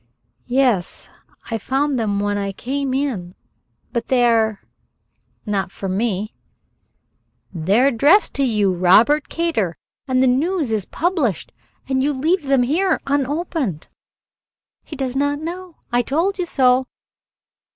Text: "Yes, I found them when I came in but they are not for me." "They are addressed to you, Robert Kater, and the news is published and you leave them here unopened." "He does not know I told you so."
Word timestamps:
"Yes, 0.47 1.09
I 1.51 1.59
found 1.59 1.99
them 1.99 2.19
when 2.19 2.35
I 2.35 2.53
came 2.53 2.91
in 2.91 3.35
but 3.91 4.07
they 4.07 4.25
are 4.25 4.63
not 5.45 5.71
for 5.71 5.87
me." 5.87 6.33
"They 7.53 7.79
are 7.81 7.85
addressed 7.89 8.33
to 8.33 8.43
you, 8.43 8.73
Robert 8.73 9.29
Kater, 9.29 9.77
and 10.07 10.23
the 10.23 10.25
news 10.25 10.71
is 10.71 10.85
published 10.85 11.51
and 11.87 12.01
you 12.01 12.13
leave 12.13 12.47
them 12.47 12.63
here 12.63 12.99
unopened." 13.05 13.89
"He 14.83 14.95
does 14.95 15.15
not 15.15 15.37
know 15.37 15.75
I 15.91 16.01
told 16.01 16.39
you 16.39 16.47
so." 16.47 16.87